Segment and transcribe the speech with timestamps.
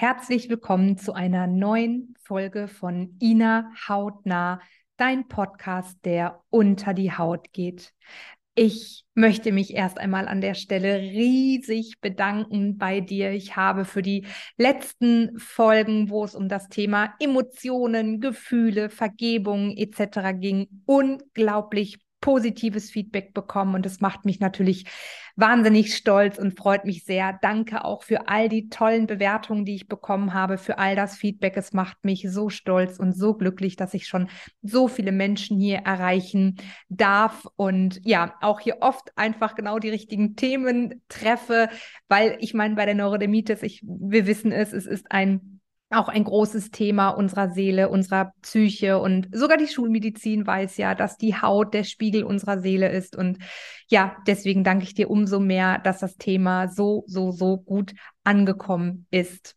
[0.00, 4.60] herzlich willkommen zu einer neuen Folge von Ina Hautnah,
[4.96, 7.92] dein Podcast, der unter die Haut geht.
[8.54, 13.32] Ich möchte mich erst einmal an der Stelle riesig bedanken bei dir.
[13.32, 14.24] Ich habe für die
[14.56, 20.38] letzten Folgen, wo es um das Thema Emotionen, Gefühle, Vergebung etc.
[20.38, 24.86] ging, unglaublich positives Feedback bekommen und das macht mich natürlich
[25.38, 27.38] wahnsinnig stolz und freut mich sehr.
[27.40, 31.56] Danke auch für all die tollen Bewertungen, die ich bekommen habe, für all das Feedback.
[31.56, 34.28] Es macht mich so stolz und so glücklich, dass ich schon
[34.62, 36.56] so viele Menschen hier erreichen
[36.88, 41.68] darf und ja, auch hier oft einfach genau die richtigen Themen treffe,
[42.08, 45.57] weil ich meine, bei der Neurodermitis, ich, wir wissen es, es ist ein
[45.90, 48.98] auch ein großes Thema unserer Seele, unserer Psyche.
[48.98, 53.16] Und sogar die Schulmedizin weiß ja, dass die Haut der Spiegel unserer Seele ist.
[53.16, 53.38] Und
[53.88, 57.94] ja, deswegen danke ich dir umso mehr, dass das Thema so, so, so gut
[58.28, 59.56] angekommen ist.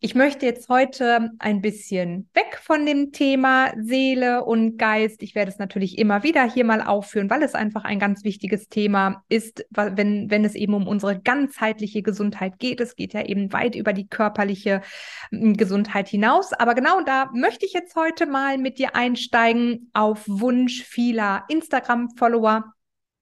[0.00, 5.22] Ich möchte jetzt heute ein bisschen weg von dem Thema Seele und Geist.
[5.22, 8.70] Ich werde es natürlich immer wieder hier mal aufführen, weil es einfach ein ganz wichtiges
[8.70, 12.80] Thema ist, wenn, wenn es eben um unsere ganzheitliche Gesundheit geht.
[12.80, 14.80] Es geht ja eben weit über die körperliche
[15.28, 16.54] hm, Gesundheit hinaus.
[16.54, 22.64] Aber genau da möchte ich jetzt heute mal mit dir einsteigen auf Wunsch vieler Instagram-Follower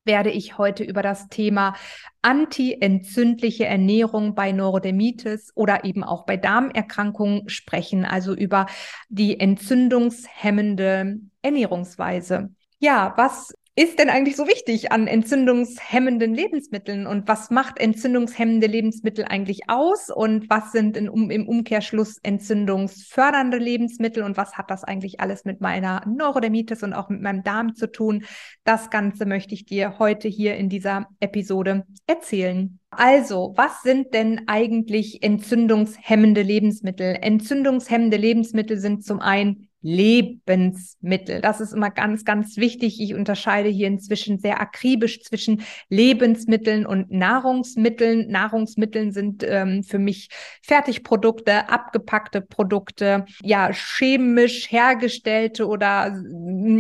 [0.05, 1.75] werde ich heute über das Thema
[2.23, 8.67] antientzündliche Ernährung bei Neurodermitis oder eben auch bei Darmerkrankungen sprechen, also über
[9.09, 12.51] die entzündungshemmende Ernährungsweise.
[12.79, 19.25] Ja, was ist denn eigentlich so wichtig an entzündungshemmenden Lebensmitteln und was macht entzündungshemmende Lebensmittel
[19.25, 24.85] eigentlich aus und was sind in, um, im Umkehrschluss entzündungsfördernde Lebensmittel und was hat das
[24.85, 28.25] eigentlich alles mit meiner Neurodermitis und auch mit meinem Darm zu tun?
[28.63, 32.79] Das Ganze möchte ich dir heute hier in dieser Episode erzählen.
[32.91, 37.19] Also, was sind denn eigentlich entzündungshemmende Lebensmittel?
[37.21, 41.43] Entzündungshemmende Lebensmittel sind zum einen Lebensmittel.
[41.43, 43.03] Das ist immer ganz, ganz wichtig.
[43.03, 48.29] Ich unterscheide hier inzwischen sehr akribisch zwischen Lebensmitteln und Nahrungsmitteln.
[48.31, 50.31] Nahrungsmitteln sind ähm, für mich
[50.63, 56.19] Fertigprodukte, abgepackte Produkte, ja, chemisch hergestellte oder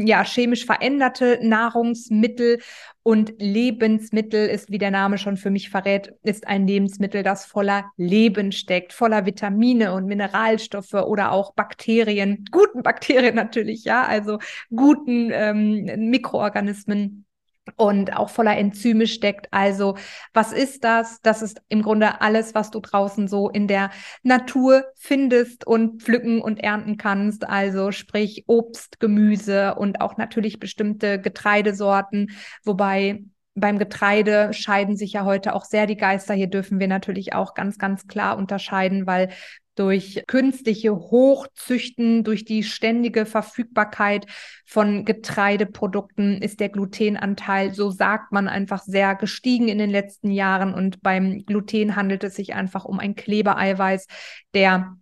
[0.06, 2.60] ja, chemisch veränderte Nahrungsmittel
[3.04, 7.92] und Lebensmittel ist, wie der Name schon für mich verrät, ist ein Lebensmittel, das voller
[7.98, 14.38] Leben steckt, voller Vitamine und Mineralstoffe oder auch Bakterien, guten Bakterien natürlich, ja, also
[14.74, 17.26] guten ähm, Mikroorganismen
[17.76, 19.48] und auch voller Enzyme steckt.
[19.50, 19.96] Also
[20.32, 21.20] was ist das?
[21.22, 23.90] Das ist im Grunde alles, was du draußen so in der
[24.22, 27.48] Natur findest und pflücken und ernten kannst.
[27.48, 32.30] Also sprich Obst, Gemüse und auch natürlich bestimmte Getreidesorten,
[32.64, 33.24] wobei
[33.56, 36.34] beim Getreide scheiden sich ja heute auch sehr die Geister.
[36.34, 39.30] Hier dürfen wir natürlich auch ganz, ganz klar unterscheiden, weil
[39.74, 44.26] durch künstliche Hochzüchten, durch die ständige Verfügbarkeit
[44.64, 50.74] von Getreideprodukten ist der Glutenanteil, so sagt man, einfach sehr gestiegen in den letzten Jahren.
[50.74, 54.06] Und beim Gluten handelt es sich einfach um ein Klebeeiweiß,
[54.54, 54.96] der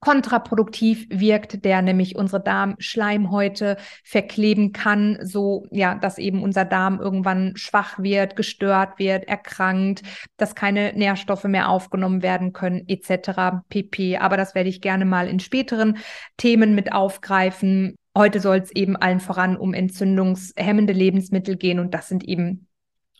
[0.00, 7.56] kontraproduktiv wirkt, der nämlich unsere Darmschleimhäute verkleben kann, so ja, dass eben unser Darm irgendwann
[7.56, 10.02] schwach wird, gestört wird, erkrankt,
[10.36, 13.62] dass keine Nährstoffe mehr aufgenommen werden können, etc.
[13.68, 14.18] pp.
[14.18, 15.98] Aber das werde ich gerne mal in späteren
[16.36, 17.96] Themen mit aufgreifen.
[18.16, 22.68] Heute soll es eben allen voran um entzündungshemmende Lebensmittel gehen und das sind eben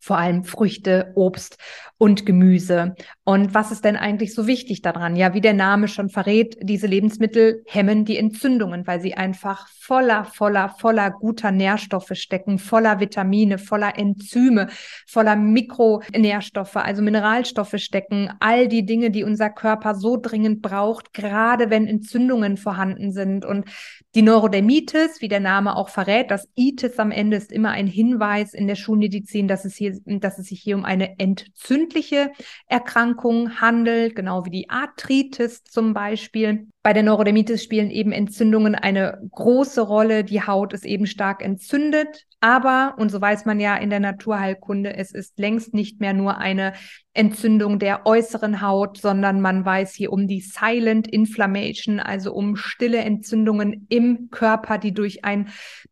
[0.01, 1.59] vor allem Früchte, Obst
[1.99, 2.95] und Gemüse.
[3.29, 5.15] Und was ist denn eigentlich so wichtig daran?
[5.15, 10.25] Ja, wie der Name schon verrät, diese Lebensmittel hemmen die Entzündungen, weil sie einfach voller,
[10.25, 14.69] voller, voller guter Nährstoffe stecken, voller Vitamine, voller Enzyme,
[15.07, 21.69] voller Mikronährstoffe, also Mineralstoffe stecken, all die Dinge, die unser Körper so dringend braucht, gerade
[21.69, 23.45] wenn Entzündungen vorhanden sind.
[23.45, 23.67] Und
[24.15, 28.55] die Neurodermitis, wie der Name auch verrät, das Itis am Ende ist immer ein Hinweis
[28.55, 32.31] in der Schulmedizin, dass es hier dass es sich hier um eine entzündliche
[32.69, 36.69] Erkrankung handelt, genau wie die Arthritis zum Beispiel.
[36.83, 40.25] Bei der Neurodermitis spielen eben Entzündungen eine große Rolle.
[40.25, 42.27] Die Haut ist eben stark entzündet.
[42.41, 46.39] Aber, und so weiß man ja in der Naturheilkunde, es ist längst nicht mehr nur
[46.39, 46.73] eine
[47.13, 52.99] Entzündung der äußeren Haut, sondern man weiß hier um die Silent Inflammation, also um stille
[52.99, 55.49] Entzündungen im Körper, die durch ein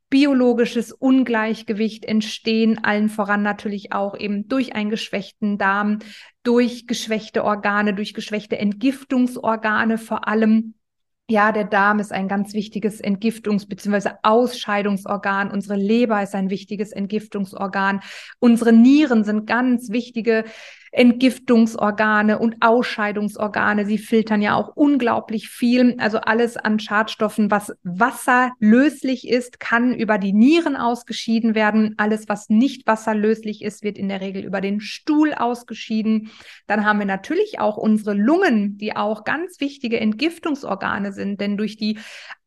[0.08, 5.98] biologisches Ungleichgewicht entstehen, allen voran natürlich auch eben durch einen geschwächten Darm,
[6.42, 10.74] durch geschwächte Organe, durch geschwächte Entgiftungsorgane vor allem.
[11.28, 14.10] Ja, der Darm ist ein ganz wichtiges Entgiftungs- bzw.
[14.22, 15.50] Ausscheidungsorgan.
[15.50, 18.00] Unsere Leber ist ein wichtiges Entgiftungsorgan.
[18.38, 20.44] Unsere Nieren sind ganz wichtige
[20.92, 23.86] Entgiftungsorgane und Ausscheidungsorgane.
[23.86, 25.96] Sie filtern ja auch unglaublich viel.
[25.98, 31.94] Also alles an Schadstoffen, was wasserlöslich ist, kann über die Nieren ausgeschieden werden.
[31.98, 36.30] Alles, was nicht wasserlöslich ist, wird in der Regel über den Stuhl ausgeschieden.
[36.66, 41.76] Dann haben wir natürlich auch unsere Lungen, die auch ganz wichtige Entgiftungsorgane sind, denn durch
[41.76, 41.98] die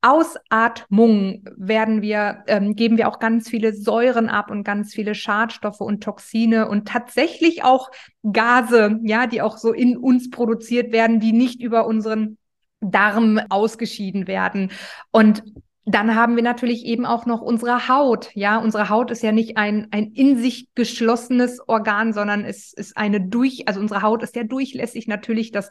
[0.02, 5.82] Ausatmung werden wir, ähm, geben wir auch ganz viele Säuren ab und ganz viele Schadstoffe
[5.82, 7.92] und Toxine und tatsächlich auch
[8.24, 12.38] Gase, ja, die auch so in uns produziert werden, die nicht über unseren
[12.82, 14.72] Darm ausgeschieden werden.
[15.12, 15.44] Und
[15.86, 18.30] dann haben wir natürlich eben auch noch unsere Haut.
[18.36, 22.96] Ja, unsere Haut ist ja nicht ein, ein in sich geschlossenes Organ, sondern es ist
[22.96, 25.52] eine durch, also unsere Haut ist ja durchlässig natürlich.
[25.52, 25.70] Das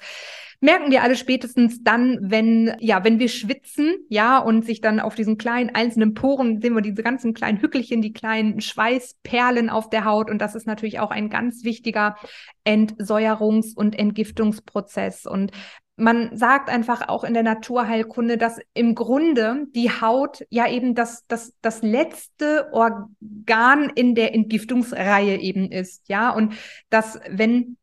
[0.61, 5.15] merken wir alle spätestens dann, wenn, ja, wenn wir schwitzen, ja, und sich dann auf
[5.15, 10.05] diesen kleinen einzelnen Poren sehen wir diese ganzen kleinen Hückelchen, die kleinen Schweißperlen auf der
[10.05, 10.31] Haut.
[10.31, 12.17] Und das ist natürlich auch ein ganz wichtiger
[12.65, 15.27] Entsäuerungs- und Entgiftungsprozess.
[15.27, 15.53] Und
[15.99, 21.27] man sagt einfach auch in der Naturheilkunde, dass im Grunde die Haut ja eben das,
[21.27, 26.09] das, das letzte Organ in der Entgiftungsreihe eben ist.
[26.09, 26.55] Ja, und
[26.89, 27.77] dass, wenn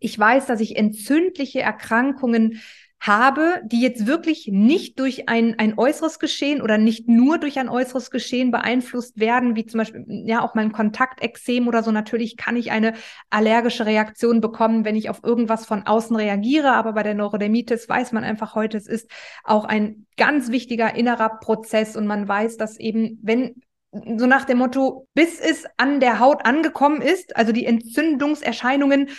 [0.00, 2.60] ich weiß, dass ich entzündliche Erkrankungen
[2.98, 7.68] habe, die jetzt wirklich nicht durch ein, ein äußeres Geschehen oder nicht nur durch ein
[7.68, 11.92] äußeres Geschehen beeinflusst werden, wie zum Beispiel ja auch mein Kontaktexem oder so.
[11.92, 12.94] Natürlich kann ich eine
[13.30, 18.12] allergische Reaktion bekommen, wenn ich auf irgendwas von außen reagiere, aber bei der Neurodermitis weiß
[18.12, 19.10] man einfach heute, es ist
[19.44, 23.56] auch ein ganz wichtiger innerer Prozess und man weiß, dass eben, wenn
[23.92, 29.10] so nach dem Motto, bis es an der Haut angekommen ist, also die Entzündungserscheinungen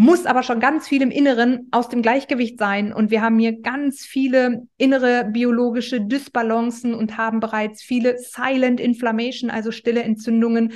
[0.00, 2.92] muss aber schon ganz viel im Inneren aus dem Gleichgewicht sein.
[2.92, 9.50] Und wir haben hier ganz viele innere biologische Dysbalancen und haben bereits viele Silent Inflammation,
[9.50, 10.74] also stille Entzündungen.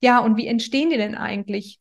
[0.00, 1.80] Ja, und wie entstehen die denn eigentlich?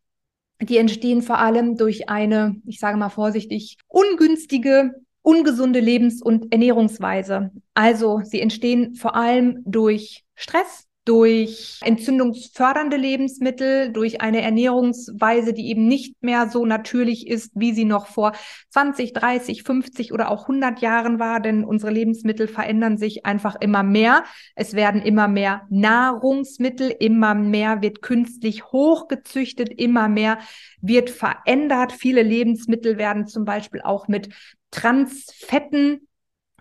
[0.61, 4.91] Die entstehen vor allem durch eine, ich sage mal vorsichtig, ungünstige
[5.21, 7.51] ungesunde Lebens- und Ernährungsweise.
[7.73, 15.87] Also sie entstehen vor allem durch Stress, durch entzündungsfördernde Lebensmittel, durch eine Ernährungsweise, die eben
[15.87, 18.33] nicht mehr so natürlich ist, wie sie noch vor
[18.69, 23.81] 20, 30, 50 oder auch 100 Jahren war, denn unsere Lebensmittel verändern sich einfach immer
[23.81, 24.23] mehr.
[24.55, 30.37] Es werden immer mehr Nahrungsmittel, immer mehr wird künstlich hochgezüchtet, immer mehr
[30.81, 31.93] wird verändert.
[31.93, 34.29] Viele Lebensmittel werden zum Beispiel auch mit
[34.69, 36.07] Transfetten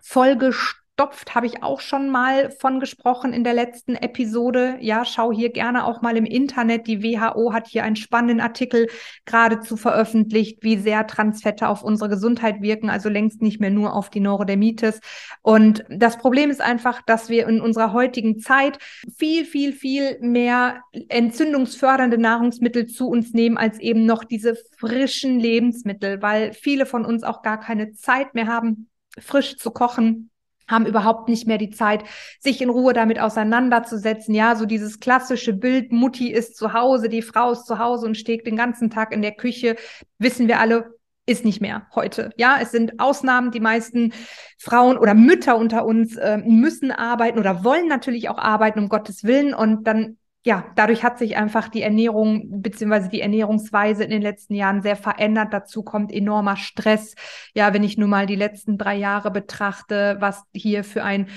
[0.01, 4.77] vollgestellt verstopft, habe ich auch schon mal von gesprochen in der letzten Episode.
[4.81, 6.87] Ja, schau hier gerne auch mal im Internet.
[6.87, 8.87] Die WHO hat hier einen spannenden Artikel
[9.25, 14.09] geradezu veröffentlicht, wie sehr Transfette auf unsere Gesundheit wirken, also längst nicht mehr nur auf
[14.09, 14.99] die Neurodermitis.
[15.41, 18.77] Und das Problem ist einfach, dass wir in unserer heutigen Zeit
[19.17, 26.21] viel, viel, viel mehr entzündungsfördernde Nahrungsmittel zu uns nehmen, als eben noch diese frischen Lebensmittel,
[26.21, 28.89] weil viele von uns auch gar keine Zeit mehr haben,
[29.19, 30.30] frisch zu kochen
[30.71, 32.03] haben überhaupt nicht mehr die Zeit,
[32.39, 34.33] sich in Ruhe damit auseinanderzusetzen.
[34.33, 38.17] Ja, so dieses klassische Bild, Mutti ist zu Hause, die Frau ist zu Hause und
[38.17, 39.75] steht den ganzen Tag in der Küche,
[40.17, 40.95] wissen wir alle,
[41.25, 42.31] ist nicht mehr heute.
[42.35, 43.51] Ja, es sind Ausnahmen.
[43.51, 44.11] Die meisten
[44.57, 49.23] Frauen oder Mütter unter uns äh, müssen arbeiten oder wollen natürlich auch arbeiten, um Gottes
[49.23, 49.53] Willen.
[49.53, 54.55] Und dann ja, dadurch hat sich einfach die Ernährung beziehungsweise die Ernährungsweise in den letzten
[54.55, 55.53] Jahren sehr verändert.
[55.53, 57.13] Dazu kommt enormer Stress.
[57.53, 61.27] Ja, wenn ich nur mal die letzten drei Jahre betrachte, was hier für ein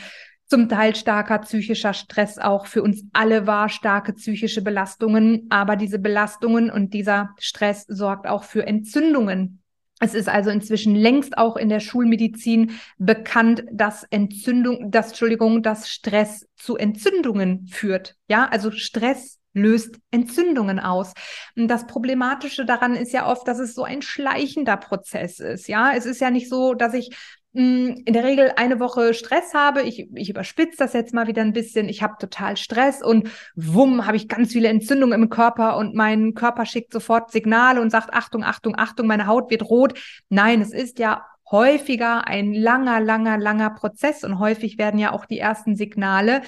[0.46, 5.48] zum Teil starker psychischer Stress auch für uns alle war, starke psychische Belastungen.
[5.50, 9.63] Aber diese Belastungen und dieser Stress sorgt auch für Entzündungen
[10.00, 15.88] es ist also inzwischen längst auch in der Schulmedizin bekannt, dass Entzündung, dass, Entschuldigung, dass
[15.88, 18.16] Stress zu Entzündungen führt.
[18.28, 21.12] Ja, also Stress löst Entzündungen aus.
[21.56, 25.68] Und das Problematische daran ist ja oft, dass es so ein schleichender Prozess ist.
[25.68, 27.16] Ja, es ist ja nicht so, dass ich
[27.54, 29.82] in der Regel eine Woche Stress habe.
[29.82, 31.88] Ich, ich überspitze das jetzt mal wieder ein bisschen.
[31.88, 36.34] Ich habe total Stress und wumm, habe ich ganz viele Entzündungen im Körper und mein
[36.34, 39.96] Körper schickt sofort Signale und sagt, Achtung, Achtung, Achtung, meine Haut wird rot.
[40.28, 45.24] Nein, es ist ja häufiger ein langer, langer, langer Prozess und häufig werden ja auch
[45.24, 46.42] die ersten Signale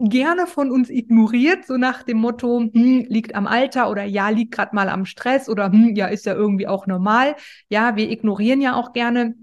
[0.00, 4.54] gerne von uns ignoriert, so nach dem Motto, hm, liegt am Alter oder ja, liegt
[4.54, 7.36] gerade mal am Stress oder hm, ja, ist ja irgendwie auch normal.
[7.68, 9.34] Ja, wir ignorieren ja auch gerne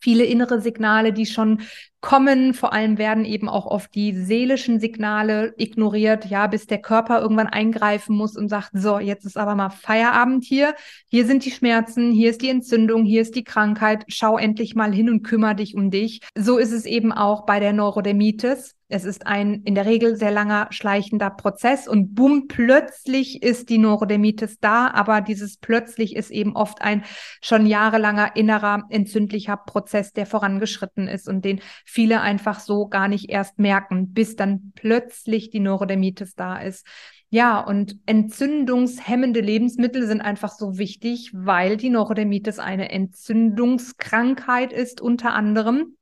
[0.00, 1.62] viele innere Signale, die schon
[2.00, 2.54] kommen.
[2.54, 7.48] Vor allem werden eben auch oft die seelischen Signale ignoriert, ja, bis der Körper irgendwann
[7.48, 10.74] eingreifen muss und sagt, so, jetzt ist aber mal Feierabend hier.
[11.08, 14.04] Hier sind die Schmerzen, hier ist die Entzündung, hier ist die Krankheit.
[14.08, 16.20] Schau endlich mal hin und kümmere dich um dich.
[16.36, 18.78] So ist es eben auch bei der Neurodermitis.
[18.90, 23.76] Es ist ein in der Regel sehr langer schleichender Prozess und bumm, plötzlich ist die
[23.76, 27.04] Neurodermitis da, aber dieses plötzlich ist eben oft ein
[27.42, 33.30] schon jahrelanger innerer entzündlicher Prozess, der vorangeschritten ist und den viele einfach so gar nicht
[33.30, 36.86] erst merken, bis dann plötzlich die Neurodermitis da ist.
[37.30, 45.34] Ja, und entzündungshemmende Lebensmittel sind einfach so wichtig, weil die Neurodermitis eine Entzündungskrankheit ist unter
[45.34, 45.97] anderem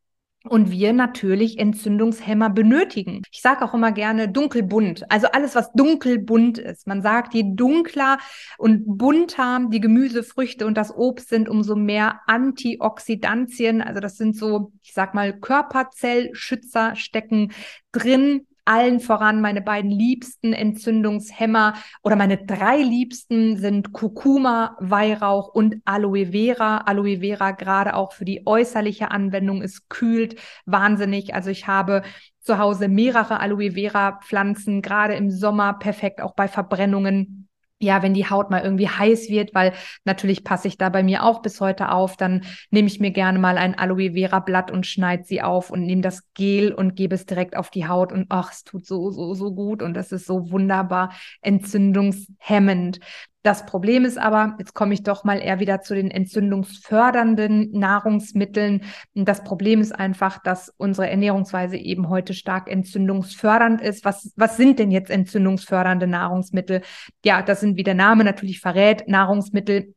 [0.47, 3.23] und wir natürlich Entzündungshemmer benötigen.
[3.31, 6.87] Ich sage auch immer gerne dunkelbunt, also alles, was dunkelbunt ist.
[6.87, 8.19] Man sagt, je dunkler
[8.59, 14.37] und bunter die Gemüse, Früchte und das Obst sind, umso mehr Antioxidantien, also das sind
[14.37, 17.53] so, ich sag mal, Körperzellschützer stecken
[17.93, 25.77] drin allen voran meine beiden liebsten Entzündungshemmer oder meine drei liebsten sind Kurkuma, Weihrauch und
[25.85, 26.79] Aloe Vera.
[26.79, 31.35] Aloe Vera gerade auch für die äußerliche Anwendung, es kühlt wahnsinnig.
[31.35, 32.03] Also ich habe
[32.41, 37.46] zu Hause mehrere Aloe Vera Pflanzen, gerade im Sommer perfekt auch bei Verbrennungen
[37.79, 41.25] ja, wenn die Haut mal irgendwie heiß wird, weil natürlich passe ich da bei mir
[41.25, 44.87] auch bis heute auf, dann nehme ich mir gerne mal ein Aloe Vera Blatt und
[44.87, 48.27] schneide sie auf und nehme das Gel und gebe es direkt auf die Haut und
[48.31, 53.01] ach, es tut so, so, so gut und das ist so wunderbar entzündungshemmend.
[53.47, 58.83] Das Problem ist aber, jetzt komme ich doch mal eher wieder zu den entzündungsfördernden Nahrungsmitteln.
[59.15, 64.05] Das Problem ist einfach, dass unsere Ernährungsweise eben heute stark entzündungsfördernd ist.
[64.05, 66.83] Was, was sind denn jetzt entzündungsfördernde Nahrungsmittel?
[67.25, 69.95] Ja, das sind, wie der Name natürlich verrät, Nahrungsmittel,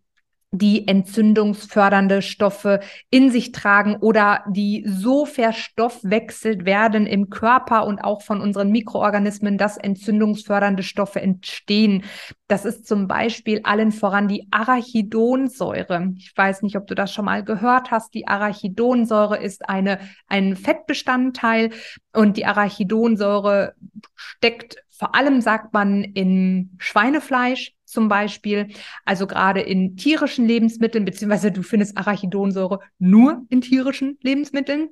[0.51, 2.79] die entzündungsfördernde Stoffe
[3.11, 9.59] in sich tragen oder die so verstoffwechselt werden im Körper und auch von unseren Mikroorganismen,
[9.59, 12.03] dass entzündungsfördernde Stoffe entstehen.
[12.47, 16.13] Das ist zum Beispiel allen voran die Arachidonsäure.
[16.17, 18.15] Ich weiß nicht, ob du das schon mal gehört hast.
[18.15, 21.69] Die Arachidonsäure ist eine, ein Fettbestandteil
[22.11, 23.75] und die Arachidonsäure
[24.15, 28.67] steckt vor allem, sagt man, in Schweinefleisch, zum Beispiel,
[29.05, 34.89] also gerade in tierischen Lebensmitteln, beziehungsweise du findest Arachidonsäure nur in tierischen Lebensmitteln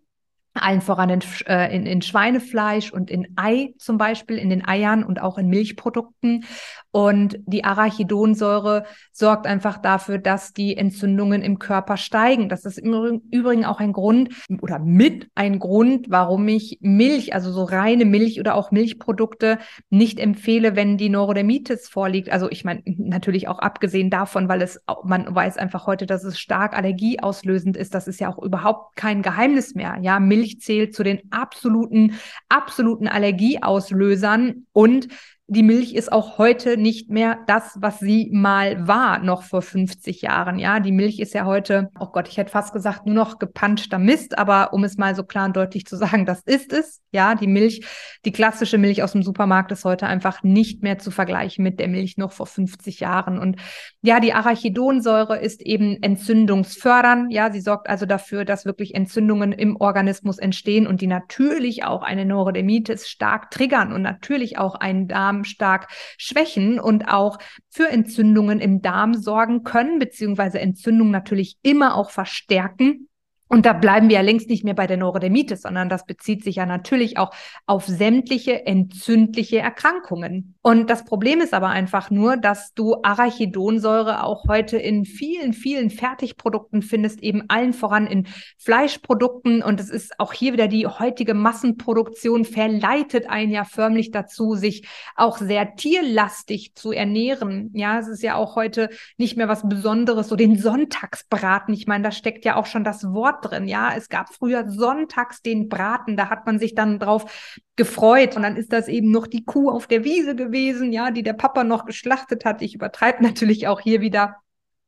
[0.58, 5.04] allen voran in, äh, in, in, Schweinefleisch und in Ei zum Beispiel, in den Eiern
[5.04, 6.46] und auch in Milchprodukten.
[6.92, 12.50] Und die Arachidonsäure sorgt einfach dafür, dass die Entzündungen im Körper steigen.
[12.50, 14.30] Das ist im Übrigen auch ein Grund
[14.62, 19.60] oder mit ein Grund, warum ich Milch, also so reine Milch oder auch Milchprodukte
[19.90, 22.32] nicht empfehle, wenn die Neurodermitis vorliegt.
[22.32, 26.40] Also ich meine, natürlich auch abgesehen davon, weil es, man weiß einfach heute, dass es
[26.40, 27.94] stark allergieauslösend ist.
[27.94, 29.98] Das ist ja auch überhaupt kein Geheimnis mehr.
[30.02, 34.66] Ja, Milch Milch zählt zu den absoluten, absoluten Allergieauslösern.
[34.74, 35.08] Und
[35.50, 40.22] die Milch ist auch heute nicht mehr das, was sie mal war, noch vor 50
[40.22, 40.60] Jahren.
[40.60, 43.98] Ja, die Milch ist ja heute, oh Gott, ich hätte fast gesagt, nur noch gepanschter
[43.98, 47.02] Mist, aber um es mal so klar und deutlich zu sagen, das ist es.
[47.12, 47.86] Ja, die Milch,
[48.26, 51.88] die klassische Milch aus dem Supermarkt ist heute einfach nicht mehr zu vergleichen mit der
[51.88, 53.40] Milch noch vor 50 Jahren.
[53.40, 53.56] Und
[54.02, 57.32] ja, die Arachidonsäure ist eben entzündungsfördernd.
[57.32, 62.04] Ja, sie sorgt also dafür, dass wirklich Entzündungen im Organismus entstehen und die natürlich auch
[62.04, 67.38] eine Neurodermitis stark triggern und natürlich auch einen Darm Darm stark schwächen und auch
[67.70, 73.08] für Entzündungen im Darm sorgen können, beziehungsweise Entzündungen natürlich immer auch verstärken.
[73.50, 76.58] Und da bleiben wir ja längst nicht mehr bei der Neurodermitis, sondern das bezieht sich
[76.58, 77.34] ja natürlich auch
[77.66, 80.57] auf sämtliche entzündliche Erkrankungen.
[80.68, 85.90] Und das Problem ist aber einfach nur, dass du Arachidonsäure auch heute in vielen, vielen
[85.90, 89.64] Fertigprodukten findest, eben allen voran in Fleischprodukten.
[89.64, 94.86] Und es ist auch hier wieder die heutige Massenproduktion verleitet einen ja förmlich dazu, sich
[95.16, 97.72] auch sehr tierlastig zu ernähren.
[97.74, 101.74] Ja, es ist ja auch heute nicht mehr was Besonderes, so den Sonntagsbraten.
[101.74, 103.70] Ich meine, da steckt ja auch schon das Wort drin.
[103.70, 108.36] Ja, es gab früher sonntags den Braten, da hat man sich dann drauf gefreut.
[108.36, 110.57] Und dann ist das eben noch die Kuh auf der Wiese gewesen,
[110.92, 112.62] ja, die der Papa noch geschlachtet hat.
[112.62, 114.38] Ich übertreibe natürlich auch hier wieder.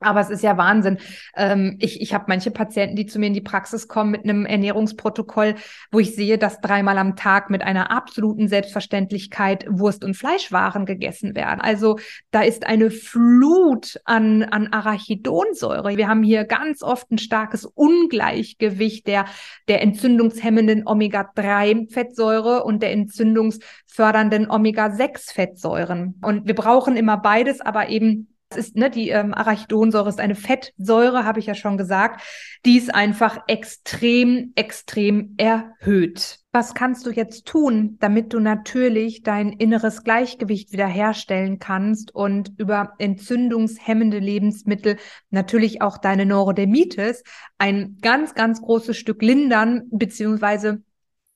[0.01, 0.97] Aber es ist ja Wahnsinn.
[1.35, 4.45] Ähm, ich ich habe manche Patienten, die zu mir in die Praxis kommen mit einem
[4.45, 5.55] Ernährungsprotokoll,
[5.91, 11.35] wo ich sehe, dass dreimal am Tag mit einer absoluten Selbstverständlichkeit Wurst- und Fleischwaren gegessen
[11.35, 11.59] werden.
[11.59, 11.99] Also
[12.31, 15.97] da ist eine Flut an, an Arachidonsäure.
[15.97, 19.25] Wir haben hier ganz oft ein starkes Ungleichgewicht der,
[19.67, 26.15] der entzündungshemmenden Omega-3-Fettsäure und der entzündungsfördernden Omega-6-Fettsäuren.
[26.21, 31.23] Und wir brauchen immer beides, aber eben ist, ne, die ähm, Arachidonsäure ist eine Fettsäure,
[31.23, 32.21] habe ich ja schon gesagt.
[32.65, 36.39] Die ist einfach extrem, extrem erhöht.
[36.51, 42.93] Was kannst du jetzt tun, damit du natürlich dein inneres Gleichgewicht wiederherstellen kannst und über
[42.97, 44.97] entzündungshemmende Lebensmittel
[45.29, 47.23] natürlich auch deine Neurodermitis
[47.59, 50.81] ein ganz, ganz großes Stück lindern beziehungsweise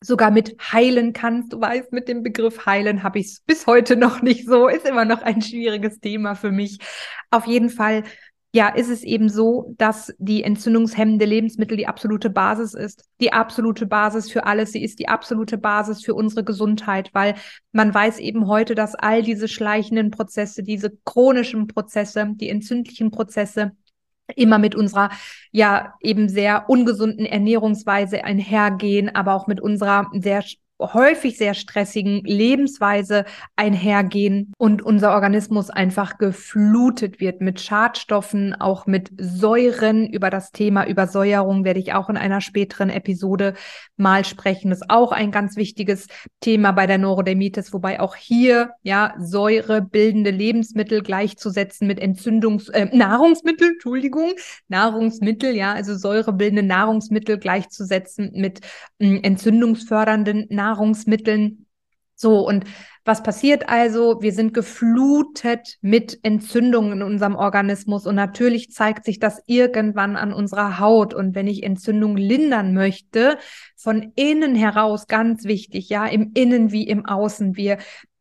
[0.03, 1.53] sogar mit heilen kannst.
[1.53, 4.67] Du weißt, mit dem Begriff heilen habe ich es bis heute noch nicht so.
[4.67, 6.79] Ist immer noch ein schwieriges Thema für mich.
[7.31, 8.03] Auf jeden Fall,
[8.53, 13.05] ja, ist es eben so, dass die entzündungshemmende Lebensmittel die absolute Basis ist.
[13.19, 14.71] Die absolute Basis für alles.
[14.71, 17.35] Sie ist die absolute Basis für unsere Gesundheit, weil
[17.71, 23.71] man weiß eben heute, dass all diese schleichenden Prozesse, diese chronischen Prozesse, die entzündlichen Prozesse,
[24.35, 25.09] immer mit unserer
[25.51, 30.43] ja eben sehr ungesunden Ernährungsweise einhergehen, aber auch mit unserer sehr
[30.93, 33.25] häufig sehr stressigen Lebensweise
[33.55, 40.07] einhergehen und unser Organismus einfach geflutet wird mit Schadstoffen, auch mit Säuren.
[40.07, 43.53] Über das Thema Übersäuerung werde ich auch in einer späteren Episode
[43.95, 44.69] mal sprechen.
[44.69, 46.07] Das ist auch ein ganz wichtiges
[46.41, 53.69] Thema bei der Neurodermitis, wobei auch hier ja säurebildende Lebensmittel gleichzusetzen mit Entzündungs äh, Nahrungsmittel,
[53.69, 54.31] Entschuldigung,
[54.67, 58.61] Nahrungsmittel, ja, also säurebildende Nahrungsmittel gleichzusetzen mit
[58.99, 61.65] äh, entzündungsfördernden Nahrungsmitteln Nahrungsmitteln.
[62.15, 62.65] So, und
[63.05, 64.21] was passiert also?
[64.21, 70.31] Wir sind geflutet mit Entzündungen in unserem Organismus und natürlich zeigt sich das irgendwann an
[70.31, 71.13] unserer Haut.
[71.13, 73.37] Und wenn ich Entzündung lindern möchte,
[73.75, 77.77] von innen heraus, ganz wichtig, ja, im Innen wie im Außen, wir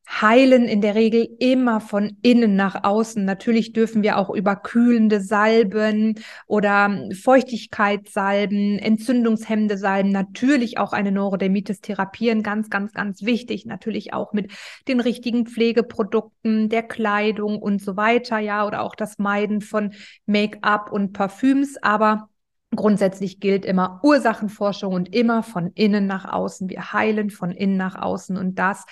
[0.09, 3.25] heilen in der Regel immer von innen nach außen.
[3.25, 11.81] Natürlich dürfen wir auch über kühlende Salben oder Feuchtigkeitssalben, entzündungshemmende Salben, natürlich auch eine Neurodermitis
[11.81, 12.43] therapieren.
[12.43, 13.65] Ganz, ganz, ganz wichtig.
[13.65, 14.53] Natürlich auch mit
[14.89, 18.39] den richtigen Pflegeprodukten, der Kleidung und so weiter.
[18.39, 19.93] Ja, oder auch das Meiden von
[20.27, 21.77] Make-up und Parfüms.
[21.81, 22.29] Aber
[22.75, 26.71] Grundsätzlich gilt immer Ursachenforschung und immer von innen nach außen.
[26.71, 28.87] Wir heilen von innen nach außen und das,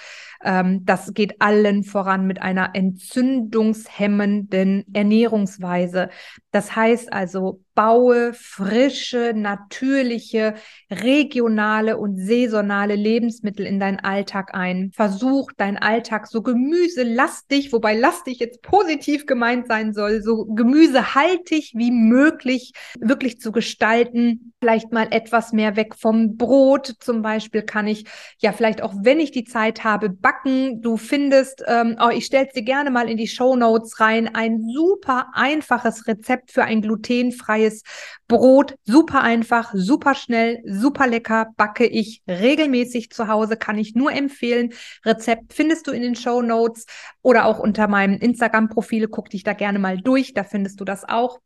[0.44, 6.10] ähm, das geht allen voran mit einer entzündungshemmenden Ernährungsweise.
[6.50, 10.52] Das heißt also, baue frische, natürliche,
[10.90, 14.90] regionale und saisonale Lebensmittel in deinen Alltag ein.
[14.94, 21.90] Versuch deinen Alltag so gemüselastig, wobei lastig jetzt positiv gemeint sein soll, so gemüsehaltig wie
[21.90, 24.52] möglich wirklich zu gestalten.
[24.60, 26.96] Vielleicht mal etwas mehr weg vom Brot.
[27.00, 28.04] Zum Beispiel kann ich
[28.40, 30.82] ja vielleicht auch, wenn ich die Zeit habe, backen.
[30.82, 34.34] Du findest, ähm, oh, ich stelle es dir gerne mal in die Show Notes rein,
[34.34, 37.82] ein super einfaches Rezept für ein glutenfreies neues
[38.28, 38.74] Brot.
[38.84, 41.48] Super einfach, super schnell, super lecker.
[41.56, 44.72] Backe ich regelmäßig zu Hause, kann ich nur empfehlen.
[45.04, 46.86] Rezept findest du in den Show Notes
[47.22, 49.08] oder auch unter meinem Instagram-Profil.
[49.08, 51.40] Guck dich da gerne mal durch, da findest du das auch.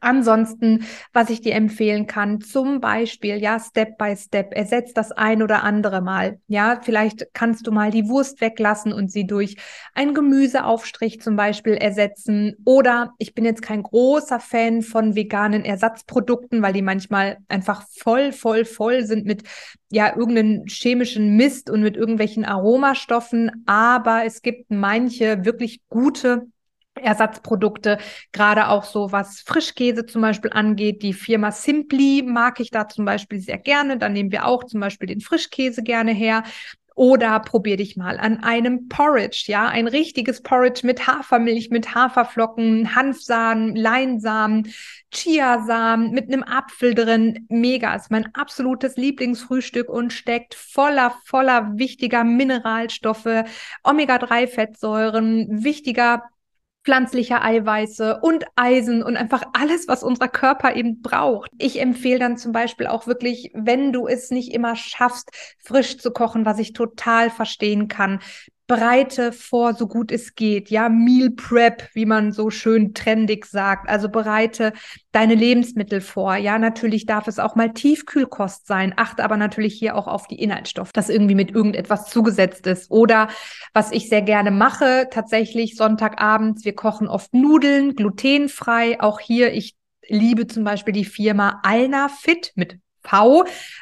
[0.00, 5.42] Ansonsten, was ich dir empfehlen kann, zum Beispiel, ja, Step by Step, ersetzt das ein
[5.42, 6.38] oder andere Mal.
[6.46, 9.56] Ja, vielleicht kannst du mal die Wurst weglassen und sie durch
[9.94, 12.54] einen Gemüseaufstrich zum Beispiel ersetzen.
[12.64, 18.32] Oder ich bin jetzt kein großer Fan von veganen Ersatzprodukten, weil die manchmal einfach voll,
[18.32, 19.42] voll, voll sind mit
[19.90, 23.64] ja, irgendeinen chemischen Mist und mit irgendwelchen Aromastoffen.
[23.66, 26.46] Aber es gibt manche wirklich gute
[27.02, 27.98] Ersatzprodukte,
[28.32, 31.02] gerade auch so was Frischkäse zum Beispiel angeht.
[31.02, 33.98] Die Firma Simply mag ich da zum Beispiel sehr gerne.
[33.98, 36.44] Da nehmen wir auch zum Beispiel den Frischkäse gerne her.
[36.98, 42.96] Oder probier dich mal an einem Porridge, ja, ein richtiges Porridge mit Hafermilch, mit Haferflocken,
[42.96, 44.74] Hanfsamen, Leinsamen,
[45.12, 47.46] Chiasamen, mit einem Apfel drin.
[47.50, 53.44] Mega, ist mein absolutes Lieblingsfrühstück und steckt voller, voller wichtiger Mineralstoffe,
[53.84, 56.24] Omega-3-Fettsäuren, wichtiger
[56.88, 61.50] pflanzliche Eiweiße und Eisen und einfach alles, was unser Körper eben braucht.
[61.58, 66.12] Ich empfehle dann zum Beispiel auch wirklich, wenn du es nicht immer schaffst, frisch zu
[66.12, 68.20] kochen, was ich total verstehen kann,
[68.68, 70.70] bereite vor, so gut es geht.
[70.70, 73.88] Ja, Meal Prep, wie man so schön trendig sagt.
[73.88, 74.74] Also bereite
[75.10, 76.36] deine Lebensmittel vor.
[76.36, 78.92] Ja, natürlich darf es auch mal Tiefkühlkost sein.
[78.96, 82.90] Achte aber natürlich hier auch auf die Inhaltsstoffe, dass irgendwie mit irgendetwas zugesetzt ist.
[82.90, 83.28] Oder
[83.72, 89.00] was ich sehr gerne mache, tatsächlich Sonntagabends, wir kochen oft Nudeln, glutenfrei.
[89.00, 89.76] Auch hier, ich
[90.06, 92.78] liebe zum Beispiel die Firma Alna Fit mit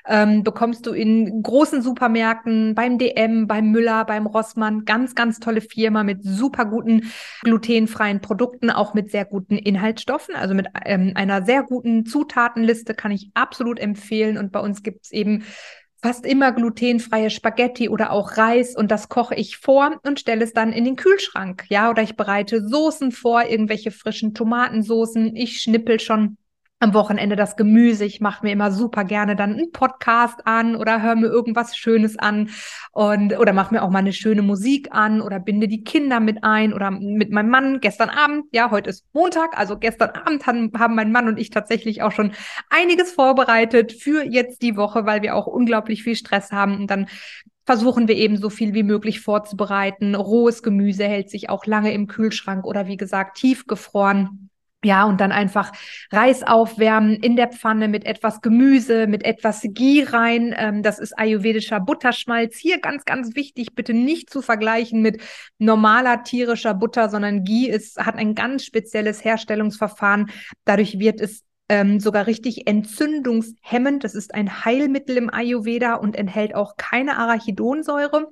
[0.07, 4.85] Ähm, bekommst du in großen Supermärkten, beim DM, beim Müller, beim Rossmann.
[4.85, 7.11] Ganz, ganz tolle Firma mit super guten
[7.43, 13.11] glutenfreien Produkten, auch mit sehr guten Inhaltsstoffen, also mit ähm, einer sehr guten Zutatenliste kann
[13.13, 14.39] ich absolut empfehlen.
[14.39, 15.45] Und bei uns gibt es eben
[16.03, 20.53] fast immer glutenfreie Spaghetti oder auch Reis und das koche ich vor und stelle es
[20.53, 21.65] dann in den Kühlschrank.
[21.69, 25.35] Ja, oder ich bereite Soßen vor, irgendwelche frischen Tomatensoßen.
[25.35, 26.37] Ich schnippel schon
[26.87, 28.05] am Wochenende das Gemüse.
[28.05, 32.17] Ich mache mir immer super gerne dann einen Podcast an oder höre mir irgendwas Schönes
[32.17, 32.51] an
[32.93, 36.45] und oder mache mir auch mal eine schöne Musik an oder binde die Kinder mit
[36.45, 37.81] ein oder mit meinem Mann.
[37.81, 41.51] Gestern Abend, ja, heute ist Montag, also gestern Abend haben, haben mein Mann und ich
[41.51, 42.31] tatsächlich auch schon
[42.71, 47.09] einiges vorbereitet für jetzt die Woche, weil wir auch unglaublich viel Stress haben und dann
[47.65, 50.15] versuchen wir eben so viel wie möglich vorzubereiten.
[50.15, 54.51] Rohes Gemüse hält sich auch lange im Kühlschrank oder wie gesagt tiefgefroren.
[54.87, 55.73] Ja, und dann einfach
[56.13, 60.55] Reis aufwärmen in der Pfanne mit etwas Gemüse, mit etwas Ghee rein.
[60.57, 62.57] Ähm, das ist ayurvedischer Butterschmalz.
[62.57, 65.21] Hier ganz, ganz wichtig, bitte nicht zu vergleichen mit
[65.59, 70.31] normaler tierischer Butter, sondern Ghee ist, hat ein ganz spezielles Herstellungsverfahren.
[70.65, 74.05] Dadurch wird es ähm, sogar richtig entzündungshemmend.
[74.05, 78.29] Das ist ein Heilmittel im Ayurveda und enthält auch keine Arachidonsäure.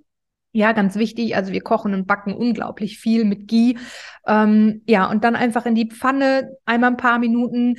[0.57, 1.35] Ja, ganz wichtig.
[1.35, 3.75] Also wir kochen und backen unglaublich viel mit Ghee.
[4.25, 7.77] Ähm, ja, und dann einfach in die Pfanne einmal ein paar Minuten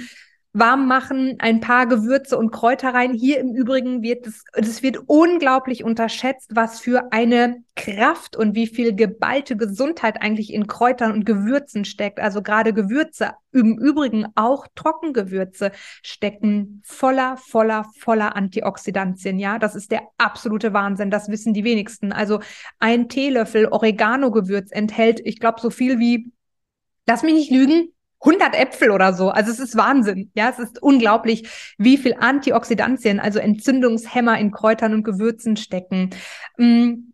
[0.57, 3.13] warm machen, ein paar Gewürze und Kräuter rein.
[3.13, 8.67] Hier im Übrigen wird es, es wird unglaublich unterschätzt, was für eine Kraft und wie
[8.67, 12.19] viel geballte Gesundheit eigentlich in Kräutern und Gewürzen steckt.
[12.19, 19.37] Also gerade Gewürze, im Übrigen auch Trockengewürze stecken voller, voller, voller Antioxidantien.
[19.37, 21.11] Ja, das ist der absolute Wahnsinn.
[21.11, 22.13] Das wissen die wenigsten.
[22.13, 22.39] Also
[22.79, 26.31] ein Teelöffel Oregano-Gewürz enthält, ich glaube, so viel wie
[27.07, 27.93] Lass mich nicht lügen,
[28.25, 29.29] 100 Äpfel oder so.
[29.29, 30.31] Also es ist Wahnsinn.
[30.33, 36.09] Ja, es ist unglaublich, wie viel Antioxidantien, also Entzündungshemmer in Kräutern und Gewürzen stecken.
[36.57, 37.13] Mm,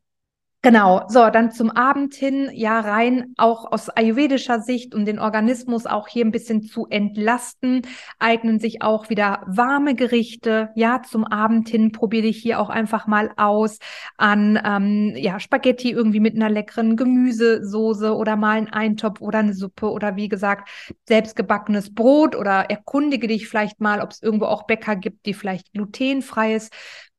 [0.64, 5.88] Genau, so, dann zum Abend hin, ja, rein auch aus ayurvedischer Sicht, um den Organismus
[5.88, 7.82] auch hier ein bisschen zu entlasten,
[8.20, 10.70] eignen sich auch wieder warme Gerichte.
[10.76, 13.80] Ja, zum Abend hin probiere ich hier auch einfach mal aus
[14.18, 19.56] an, ähm, ja, Spaghetti irgendwie mit einer leckeren Gemüsesoße oder mal einen Eintopf oder eine
[19.56, 20.70] Suppe oder wie gesagt,
[21.08, 25.74] selbstgebackenes Brot oder erkundige dich vielleicht mal, ob es irgendwo auch Bäcker gibt, die vielleicht
[25.74, 26.70] glutenfreies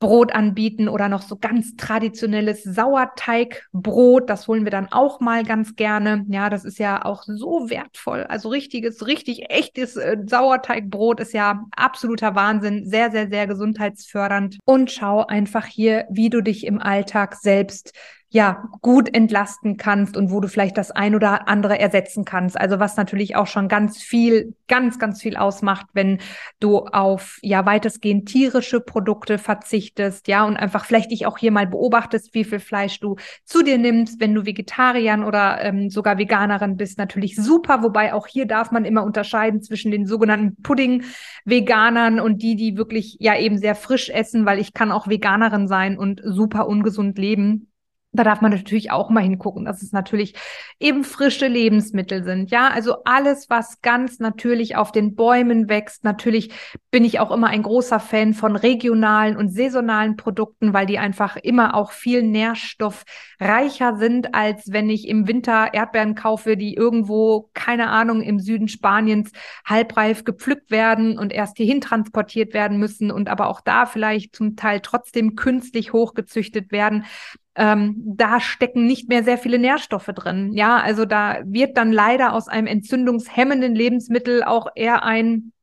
[0.03, 4.29] Brot anbieten oder noch so ganz traditionelles Sauerteigbrot.
[4.29, 6.25] Das holen wir dann auch mal ganz gerne.
[6.27, 8.25] Ja, das ist ja auch so wertvoll.
[8.25, 12.85] Also richtiges, richtig echtes äh, Sauerteigbrot ist ja absoluter Wahnsinn.
[12.85, 14.57] Sehr, sehr, sehr gesundheitsfördernd.
[14.65, 17.93] Und schau einfach hier, wie du dich im Alltag selbst
[18.33, 22.59] ja, gut entlasten kannst und wo du vielleicht das ein oder andere ersetzen kannst.
[22.59, 26.17] Also was natürlich auch schon ganz viel, ganz, ganz viel ausmacht, wenn
[26.59, 31.67] du auf ja weitestgehend tierische Produkte verzichtest, ja, und einfach vielleicht dich auch hier mal
[31.67, 36.75] beobachtest, wie viel Fleisch du zu dir nimmst, wenn du Vegetarier oder ähm, sogar Veganerin
[36.75, 37.83] bist, natürlich super.
[37.83, 43.17] Wobei auch hier darf man immer unterscheiden zwischen den sogenannten Pudding-Veganern und die, die wirklich
[43.19, 47.69] ja eben sehr frisch essen, weil ich kann auch Veganerin sein und super ungesund leben
[48.13, 50.35] da darf man natürlich auch mal hingucken, dass es natürlich
[50.79, 52.51] eben frische Lebensmittel sind.
[52.51, 56.03] Ja, also alles, was ganz natürlich auf den Bäumen wächst.
[56.03, 56.51] Natürlich
[56.91, 61.37] bin ich auch immer ein großer Fan von regionalen und saisonalen Produkten, weil die einfach
[61.37, 67.89] immer auch viel nährstoffreicher sind, als wenn ich im Winter Erdbeeren kaufe, die irgendwo, keine
[67.89, 69.31] Ahnung, im Süden Spaniens
[69.65, 74.55] halbreif gepflückt werden und erst hierhin transportiert werden müssen und aber auch da vielleicht zum
[74.55, 77.05] Teil trotzdem künstlich hochgezüchtet werden
[77.55, 80.53] ähm, da stecken nicht mehr sehr viele Nährstoffe drin.
[80.53, 85.53] Ja, also da wird dann leider aus einem entzündungshemmenden Lebensmittel auch eher ein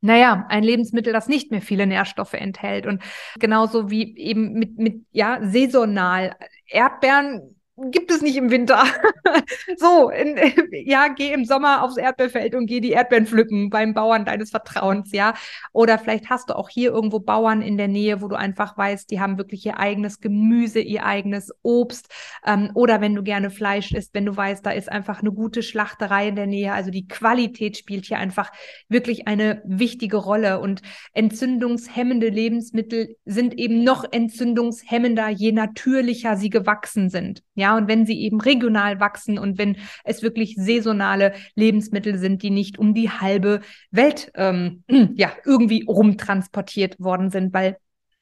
[0.00, 2.86] naja, ein Lebensmittel, das nicht mehr viele Nährstoffe enthält.
[2.86, 3.02] Und
[3.38, 6.36] genauso wie eben mit, mit, ja, saisonal.
[6.66, 7.57] Erdbeeren
[7.90, 8.82] gibt es nicht im Winter.
[9.76, 10.36] so, in,
[10.86, 15.12] ja, geh im Sommer aufs Erdbeerfeld und geh die Erdbeeren pflücken beim Bauern deines Vertrauens,
[15.12, 15.34] ja.
[15.72, 19.10] Oder vielleicht hast du auch hier irgendwo Bauern in der Nähe, wo du einfach weißt,
[19.10, 22.12] die haben wirklich ihr eigenes Gemüse, ihr eigenes Obst.
[22.44, 25.62] Ähm, oder wenn du gerne Fleisch isst, wenn du weißt, da ist einfach eine gute
[25.62, 26.72] Schlachterei in der Nähe.
[26.72, 28.50] Also die Qualität spielt hier einfach
[28.88, 30.60] wirklich eine wichtige Rolle.
[30.60, 37.42] Und entzündungshemmende Lebensmittel sind eben noch entzündungshemmender, je natürlicher sie gewachsen sind.
[37.54, 42.50] Ja, und wenn sie eben regional wachsen und wenn es wirklich saisonale Lebensmittel sind, die
[42.50, 44.84] nicht um die halbe Welt ähm,
[45.16, 47.76] ja, irgendwie rumtransportiert worden sind, weil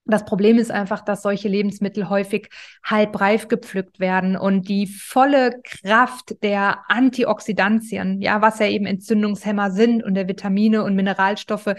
[0.06, 2.48] das Problem ist einfach, dass solche Lebensmittel häufig
[2.84, 10.04] halbreif gepflückt werden und die volle Kraft der Antioxidantien, ja, was ja eben Entzündungshemmer sind
[10.04, 11.74] und der Vitamine und Mineralstoffe,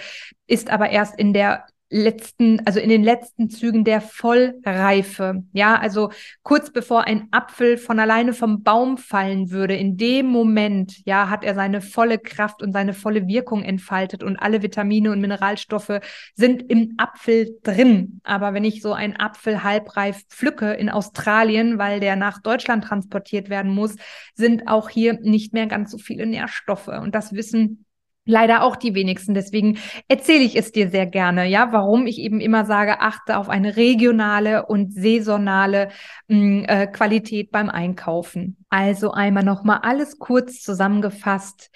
[0.45, 5.43] ist aber erst in der letzten, also in den letzten Zügen der Vollreife.
[5.53, 6.11] Ja, also
[6.43, 11.43] kurz bevor ein Apfel von alleine vom Baum fallen würde, in dem Moment, ja, hat
[11.43, 15.99] er seine volle Kraft und seine volle Wirkung entfaltet und alle Vitamine und Mineralstoffe
[16.35, 18.19] sind im Apfel drin.
[18.23, 23.49] Aber wenn ich so einen Apfel halbreif pflücke in Australien, weil der nach Deutschland transportiert
[23.49, 23.95] werden muss,
[24.35, 26.89] sind auch hier nicht mehr ganz so viele Nährstoffe.
[26.89, 27.85] Und das wissen
[28.27, 29.33] leider auch die wenigsten.
[29.33, 33.49] Deswegen erzähle ich es dir sehr gerne, ja, warum ich eben immer sage, achte auf
[33.49, 35.89] eine regionale und saisonale
[36.27, 38.57] mh, mm, äh, Qualität beim Einkaufen.
[38.69, 41.71] Also einmal nochmal alles kurz zusammengefasst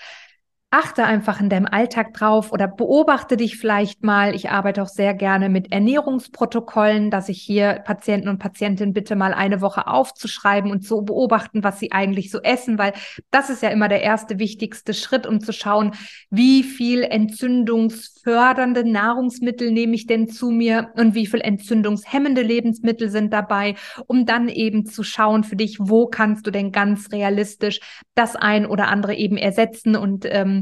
[0.73, 4.33] achte einfach in deinem Alltag drauf oder beobachte dich vielleicht mal.
[4.33, 9.33] Ich arbeite auch sehr gerne mit Ernährungsprotokollen, dass ich hier Patienten und Patientinnen bitte mal
[9.33, 12.93] eine Woche aufzuschreiben und zu beobachten, was sie eigentlich so essen, weil
[13.31, 15.91] das ist ja immer der erste wichtigste Schritt, um zu schauen,
[16.29, 23.33] wie viel entzündungsfördernde Nahrungsmittel nehme ich denn zu mir und wie viel entzündungshemmende Lebensmittel sind
[23.33, 23.75] dabei,
[24.07, 27.81] um dann eben zu schauen für dich, wo kannst du denn ganz realistisch
[28.15, 30.60] das ein oder andere eben ersetzen und ähm,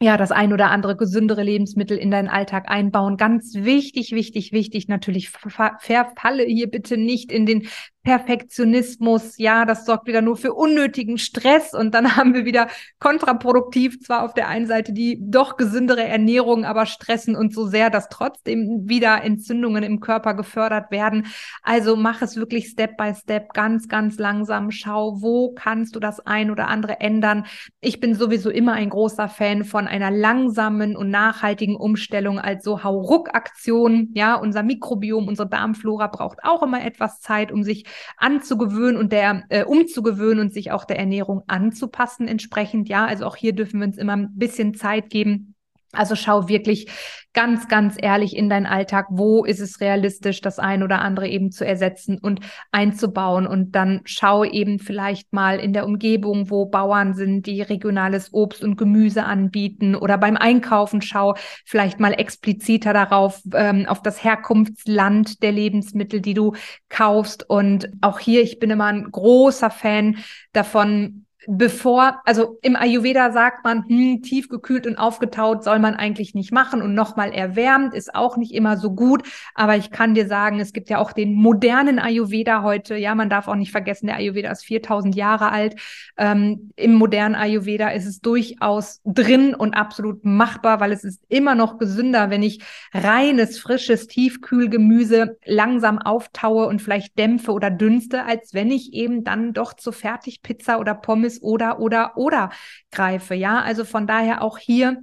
[0.00, 3.16] ja, das ein oder andere gesündere Lebensmittel in deinen Alltag einbauen.
[3.16, 4.88] Ganz wichtig, wichtig, wichtig.
[4.88, 7.68] Natürlich verfalle hier bitte nicht in den
[8.04, 12.68] Perfektionismus, ja, das sorgt wieder nur für unnötigen Stress und dann haben wir wieder
[13.00, 17.88] kontraproduktiv zwar auf der einen Seite die doch gesündere Ernährung, aber stressen uns so sehr,
[17.88, 21.26] dass trotzdem wieder Entzündungen im Körper gefördert werden.
[21.62, 24.70] Also mach es wirklich Step by Step, ganz, ganz langsam.
[24.70, 27.46] Schau, wo kannst du das ein oder andere ändern.
[27.80, 32.84] Ich bin sowieso immer ein großer Fan von einer langsamen und nachhaltigen Umstellung als so
[32.84, 34.10] Hauruck-Aktion.
[34.12, 39.44] Ja, unser Mikrobiom, unsere Darmflora braucht auch immer etwas Zeit, um sich anzugewöhnen und der
[39.48, 42.88] äh, umzugewöhnen und sich auch der Ernährung anzupassen entsprechend.
[42.88, 45.53] Ja, also auch hier dürfen wir uns immer ein bisschen Zeit geben,
[45.94, 46.88] also schau wirklich
[47.34, 51.50] ganz, ganz ehrlich in deinen Alltag, wo ist es realistisch, das ein oder andere eben
[51.50, 53.46] zu ersetzen und einzubauen.
[53.46, 58.62] Und dann schau eben vielleicht mal in der Umgebung, wo Bauern sind, die regionales Obst
[58.62, 61.34] und Gemüse anbieten oder beim Einkaufen schau
[61.66, 66.54] vielleicht mal expliziter darauf, ähm, auf das Herkunftsland der Lebensmittel, die du
[66.88, 67.48] kaufst.
[67.50, 70.18] Und auch hier, ich bin immer ein großer Fan
[70.52, 76.52] davon, bevor, also im Ayurveda sagt man, hm, tiefgekühlt und aufgetaut soll man eigentlich nicht
[76.52, 79.22] machen und nochmal erwärmt ist auch nicht immer so gut.
[79.54, 82.96] Aber ich kann dir sagen, es gibt ja auch den modernen Ayurveda heute.
[82.96, 85.76] Ja, man darf auch nicht vergessen, der Ayurveda ist 4000 Jahre alt.
[86.16, 91.54] Ähm, Im modernen Ayurveda ist es durchaus drin und absolut machbar, weil es ist immer
[91.54, 92.60] noch gesünder, wenn ich
[92.92, 99.52] reines, frisches, Tiefkühlgemüse langsam auftaue und vielleicht dämpfe oder dünste, als wenn ich eben dann
[99.52, 102.50] doch zur Fertigpizza oder Pommes dieses oder, oder, oder
[102.90, 103.34] greife.
[103.34, 105.02] Ja, also von daher auch hier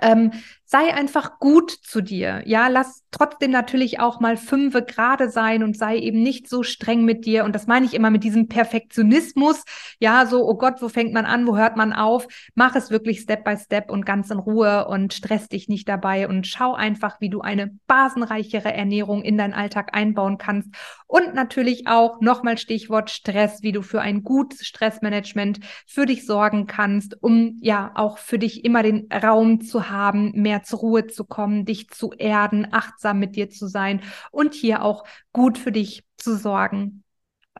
[0.00, 0.32] ähm,
[0.66, 2.42] sei einfach gut zu dir.
[2.46, 7.04] Ja, lass trotzdem natürlich auch mal fünfe gerade sein und sei eben nicht so streng
[7.04, 7.44] mit dir.
[7.44, 9.62] Und das meine ich immer mit diesem Perfektionismus.
[10.00, 11.46] Ja, so, oh Gott, wo fängt man an?
[11.46, 12.26] Wo hört man auf?
[12.54, 16.28] Mach es wirklich Step by Step und ganz in Ruhe und stress dich nicht dabei
[16.28, 20.70] und schau einfach, wie du eine basenreichere Ernährung in deinen Alltag einbauen kannst.
[21.06, 26.66] Und natürlich auch nochmal Stichwort Stress, wie du für ein gutes Stressmanagement für dich sorgen
[26.66, 31.24] kannst, um ja auch für dich immer den Raum zu haben, mehr zur Ruhe zu
[31.24, 36.04] kommen, dich zu erden, achtsam mit dir zu sein und hier auch gut für dich
[36.16, 37.02] zu sorgen.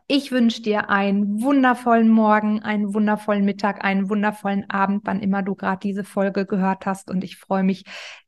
[0.07, 5.55] Ich wünsche dir einen wundervollen Morgen, einen wundervollen Mittag, einen wundervollen Abend, wann immer du
[5.55, 7.09] gerade diese Folge gehört hast.
[7.09, 7.83] Und ich freue mich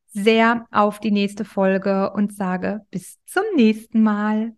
[0.08, 4.54] sehr auf die nächste Folge und sage bis zum nächsten Mal.